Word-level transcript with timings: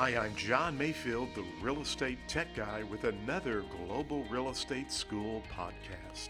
Hi, 0.00 0.16
I'm 0.16 0.36
John 0.36 0.78
Mayfield, 0.78 1.30
the 1.34 1.44
real 1.60 1.80
estate 1.80 2.20
tech 2.28 2.54
guy, 2.54 2.84
with 2.84 3.02
another 3.02 3.64
Global 3.84 4.22
Real 4.30 4.48
Estate 4.48 4.92
School 4.92 5.42
podcast. 5.52 6.28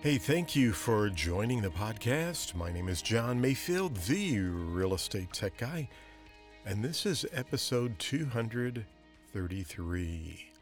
Hey, 0.00 0.16
thank 0.16 0.56
you 0.56 0.72
for 0.72 1.10
joining 1.10 1.60
the 1.60 1.68
podcast. 1.68 2.54
My 2.54 2.72
name 2.72 2.88
is 2.88 3.02
John 3.02 3.38
Mayfield, 3.38 3.98
the 3.98 4.38
real 4.38 4.94
estate 4.94 5.34
tech 5.34 5.58
guy, 5.58 5.90
and 6.64 6.82
this 6.82 7.04
is 7.04 7.26
episode 7.34 7.98
233. 7.98 10.52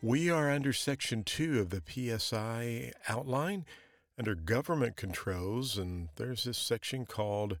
We 0.00 0.30
are 0.30 0.50
under 0.50 0.72
section 0.72 1.24
two 1.24 1.60
of 1.60 1.68
the 1.68 1.82
PSI 1.86 2.92
outline 3.06 3.66
under 4.18 4.34
government 4.34 4.96
controls, 4.96 5.76
and 5.76 6.08
there's 6.16 6.44
this 6.44 6.56
section 6.56 7.04
called 7.04 7.58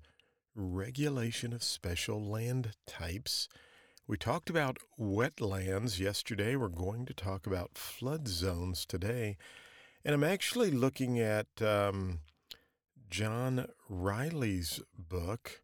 regulation 0.54 1.52
of 1.52 1.62
special 1.62 2.22
land 2.22 2.72
types. 2.86 3.48
We 4.06 4.16
talked 4.16 4.50
about 4.50 4.78
wetlands 4.98 5.98
yesterday. 5.98 6.56
We're 6.56 6.68
going 6.68 7.06
to 7.06 7.14
talk 7.14 7.46
about 7.46 7.78
flood 7.78 8.28
zones 8.28 8.84
today. 8.84 9.36
And 10.04 10.14
I'm 10.14 10.24
actually 10.24 10.70
looking 10.70 11.20
at 11.20 11.46
um, 11.62 12.20
John 13.08 13.66
Reilly's 13.88 14.80
book, 14.98 15.62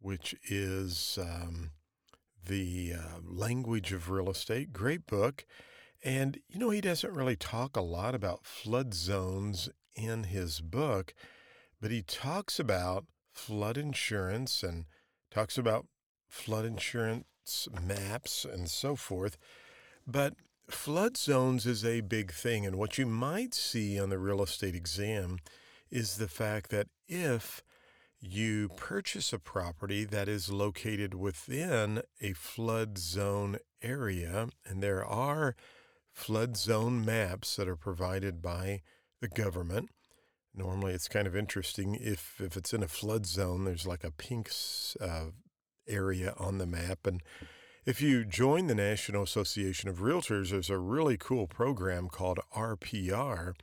which 0.00 0.34
is 0.48 1.18
um, 1.20 1.72
The 2.46 2.94
uh, 2.98 3.18
Language 3.22 3.92
of 3.92 4.10
Real 4.10 4.30
Estate. 4.30 4.72
Great 4.72 5.06
book. 5.06 5.44
And, 6.02 6.38
you 6.48 6.58
know, 6.58 6.70
he 6.70 6.80
doesn't 6.80 7.14
really 7.14 7.36
talk 7.36 7.76
a 7.76 7.82
lot 7.82 8.14
about 8.14 8.46
flood 8.46 8.94
zones 8.94 9.68
in 9.94 10.24
his 10.24 10.60
book, 10.60 11.14
but 11.80 11.90
he 11.90 12.02
talks 12.02 12.58
about 12.58 13.04
flood 13.34 13.76
insurance 13.76 14.62
and 14.62 14.86
talks 15.30 15.58
about 15.58 15.86
flood 16.28 16.64
insurance 16.64 17.68
maps 17.82 18.44
and 18.44 18.68
so 18.70 18.96
forth. 18.96 19.36
But 20.06 20.34
flood 20.68 21.16
zones 21.16 21.66
is 21.66 21.84
a 21.84 22.00
big 22.00 22.32
thing. 22.32 22.64
And 22.64 22.76
what 22.76 22.98
you 22.98 23.06
might 23.06 23.54
see 23.54 23.98
on 23.98 24.10
the 24.10 24.18
real 24.18 24.42
estate 24.42 24.74
exam 24.74 25.38
is 25.90 26.16
the 26.16 26.28
fact 26.28 26.70
that 26.70 26.88
if 27.08 27.62
you 28.20 28.70
purchase 28.76 29.32
a 29.32 29.38
property 29.38 30.04
that 30.04 30.28
is 30.28 30.50
located 30.50 31.14
within 31.14 32.02
a 32.20 32.32
flood 32.32 32.96
zone 32.96 33.58
area, 33.82 34.48
and 34.64 34.82
there 34.82 35.04
are 35.04 35.54
flood 36.10 36.56
zone 36.56 37.04
maps 37.04 37.56
that 37.56 37.68
are 37.68 37.76
provided 37.76 38.40
by 38.40 38.80
the 39.20 39.28
government, 39.28 39.90
Normally, 40.54 40.92
it's 40.92 41.08
kind 41.08 41.26
of 41.26 41.34
interesting 41.34 41.96
if 42.00 42.40
if 42.40 42.56
it's 42.56 42.72
in 42.72 42.82
a 42.82 42.88
flood 42.88 43.26
zone. 43.26 43.64
There's 43.64 43.86
like 43.86 44.04
a 44.04 44.10
pink 44.12 44.50
uh, 45.00 45.26
area 45.88 46.34
on 46.38 46.58
the 46.58 46.66
map, 46.66 47.06
and 47.06 47.22
if 47.84 48.00
you 48.00 48.24
join 48.24 48.66
the 48.66 48.74
National 48.74 49.24
Association 49.24 49.90
of 49.90 49.98
Realtors, 49.98 50.50
there's 50.50 50.70
a 50.70 50.78
really 50.78 51.18
cool 51.18 51.46
program 51.46 52.08
called 52.08 52.38
RPR 52.56 53.54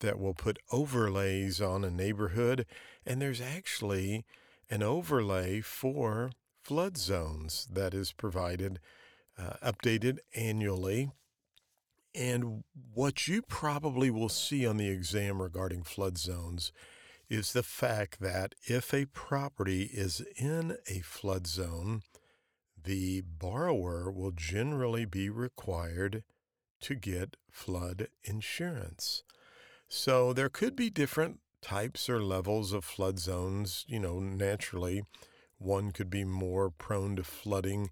that 0.00 0.18
will 0.18 0.32
put 0.32 0.58
overlays 0.72 1.60
on 1.60 1.84
a 1.84 1.90
neighborhood, 1.90 2.64
and 3.04 3.20
there's 3.20 3.40
actually 3.40 4.24
an 4.70 4.82
overlay 4.82 5.60
for 5.60 6.30
flood 6.62 6.96
zones 6.96 7.66
that 7.70 7.94
is 7.94 8.12
provided, 8.12 8.78
uh, 9.36 9.54
updated 9.62 10.18
annually 10.34 11.10
and 12.14 12.64
what 12.94 13.28
you 13.28 13.42
probably 13.42 14.10
will 14.10 14.28
see 14.28 14.66
on 14.66 14.76
the 14.76 14.88
exam 14.88 15.40
regarding 15.40 15.82
flood 15.82 16.18
zones 16.18 16.72
is 17.28 17.52
the 17.52 17.62
fact 17.62 18.20
that 18.20 18.54
if 18.64 18.94
a 18.94 19.06
property 19.06 19.90
is 19.92 20.22
in 20.36 20.76
a 20.88 21.00
flood 21.00 21.46
zone, 21.46 22.02
the 22.82 23.20
borrower 23.20 24.10
will 24.10 24.30
generally 24.30 25.04
be 25.04 25.28
required 25.28 26.24
to 26.80 26.94
get 26.94 27.36
flood 27.50 28.08
insurance. 28.24 29.24
So 29.88 30.32
there 30.32 30.48
could 30.48 30.74
be 30.76 30.90
different 30.90 31.40
types 31.60 32.08
or 32.08 32.22
levels 32.22 32.72
of 32.72 32.84
flood 32.84 33.18
zones. 33.18 33.84
You 33.88 34.00
know, 34.00 34.20
naturally, 34.20 35.02
one 35.58 35.90
could 35.90 36.08
be 36.08 36.24
more 36.24 36.70
prone 36.70 37.16
to 37.16 37.24
flooding 37.24 37.90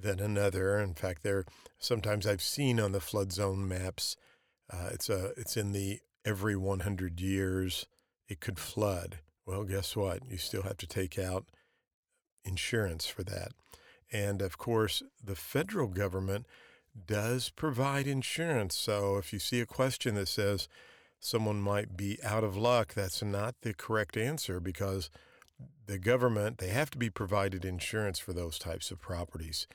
than 0.00 0.20
another. 0.20 0.78
In 0.78 0.94
fact, 0.94 1.22
there 1.22 1.44
sometimes 1.78 2.26
I've 2.26 2.42
seen 2.42 2.80
on 2.80 2.92
the 2.92 3.00
flood 3.00 3.32
zone 3.32 3.66
maps. 3.66 4.16
Uh, 4.72 4.90
it's 4.92 5.08
a 5.08 5.32
it's 5.36 5.56
in 5.56 5.72
the 5.72 6.00
every 6.24 6.56
100 6.56 7.20
years 7.20 7.86
it 8.28 8.40
could 8.40 8.58
flood. 8.58 9.18
Well, 9.46 9.64
guess 9.64 9.96
what? 9.96 10.20
You 10.28 10.38
still 10.38 10.62
have 10.62 10.76
to 10.78 10.86
take 10.86 11.18
out 11.18 11.46
insurance 12.44 13.06
for 13.06 13.22
that. 13.24 13.52
And 14.12 14.42
of 14.42 14.58
course, 14.58 15.02
the 15.22 15.34
federal 15.34 15.88
government 15.88 16.46
does 17.06 17.50
provide 17.50 18.06
insurance. 18.06 18.76
So 18.76 19.16
if 19.16 19.32
you 19.32 19.38
see 19.38 19.60
a 19.60 19.66
question 19.66 20.14
that 20.16 20.28
says 20.28 20.68
someone 21.18 21.60
might 21.60 21.96
be 21.96 22.18
out 22.22 22.44
of 22.44 22.56
luck, 22.56 22.94
that's 22.94 23.22
not 23.22 23.56
the 23.62 23.74
correct 23.74 24.16
answer 24.16 24.60
because 24.60 25.10
the 25.90 25.98
government, 25.98 26.58
they 26.58 26.68
have 26.68 26.88
to 26.90 26.98
be 26.98 27.10
provided 27.10 27.64
insurance 27.64 28.20
for 28.20 28.32
those 28.32 28.58
types 28.58 28.92
of 28.92 29.00
properties. 29.00 29.66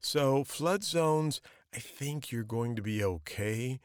So, 0.00 0.44
flood 0.44 0.84
zones, 0.84 1.40
I 1.74 1.78
think 1.78 2.30
you're 2.30 2.44
going 2.44 2.76
to 2.76 2.82
be 2.82 3.02
okay 3.02 3.80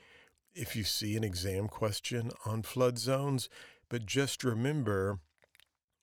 if 0.53 0.75
you 0.75 0.83
see 0.83 1.17
an 1.17 1.23
exam 1.23 1.67
question 1.67 2.29
on 2.45 2.61
flood 2.61 3.00
zones. 3.00 3.50
But 3.89 4.05
just 4.05 4.44
remember 4.44 5.19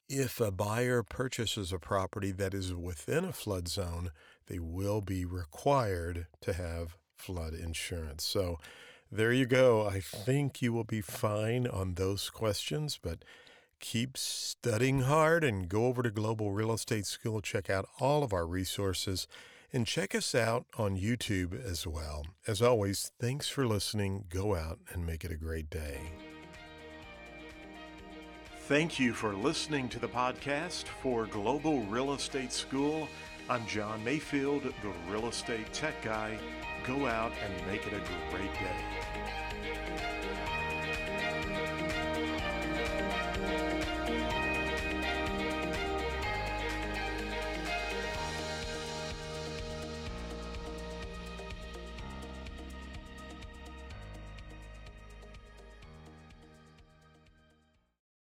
if 0.09 0.41
a 0.41 0.51
buyer 0.51 1.05
purchases 1.05 1.73
a 1.73 1.79
property 1.79 2.33
that 2.33 2.53
is 2.53 2.75
within 2.75 3.25
a 3.25 3.33
flood 3.33 3.69
zone, 3.69 4.11
they 4.49 4.59
will 4.59 5.01
be 5.01 5.25
required 5.25 6.27
to 6.41 6.53
have 6.53 6.97
flood 7.15 7.55
insurance. 7.55 8.25
So, 8.25 8.59
there 9.13 9.33
you 9.33 9.47
go. 9.47 9.87
I 9.87 10.01
think 10.01 10.61
you 10.61 10.73
will 10.73 10.85
be 10.85 11.01
fine 11.01 11.69
on 11.69 11.95
those 11.95 12.29
questions, 12.29 12.99
but 13.01 13.23
keep 13.81 14.17
studying 14.17 15.03
hard 15.03 15.45
and 15.45 15.69
go 15.69 15.87
over 15.87 16.03
to 16.03 16.11
Global 16.11 16.53
Real 16.53 16.73
Estate 16.73 17.07
School. 17.07 17.41
Check 17.41 17.71
out 17.71 17.89
all 18.01 18.23
of 18.23 18.33
our 18.33 18.47
resources 18.47 19.27
and 19.73 19.87
check 19.87 20.15
us 20.15 20.35
out 20.35 20.67
on 20.79 20.97
YouTube 20.97 21.53
as 21.65 21.87
well. 21.87 22.25
As 22.47 22.63
always, 22.63 23.13
thanks 23.21 23.49
for 23.49 23.67
listening. 23.67 24.25
Go 24.29 24.55
out 24.55 24.79
and 24.93 25.05
make 25.05 25.25
it 25.25 25.31
a 25.31 25.37
great 25.37 25.69
day. 25.69 25.99
Thank 28.69 28.99
you 28.99 29.13
for 29.13 29.35
listening 29.35 29.89
to 29.91 30.01
the 30.01 30.09
podcast 30.09 30.85
for 31.03 31.27
Global 31.27 31.83
Real 31.83 32.15
Estate 32.15 32.53
School. 32.53 33.09
I'm 33.49 33.65
John 33.67 34.03
Mayfield, 34.03 34.65
the 34.65 34.93
real 35.09 35.29
estate 35.29 35.73
tech 35.73 36.03
guy. 36.03 36.37
Go 36.85 37.07
out 37.07 37.33
and 37.45 37.67
make 37.69 37.87
it 37.87 37.93
a 37.93 38.33
great 38.33 38.53
day. 38.55 39.46